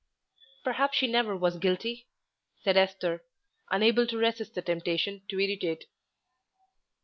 [0.63, 2.07] "Perhaps she never was guilty,"
[2.63, 3.23] said Esther,
[3.69, 5.85] unable to resist the temptation to irritate.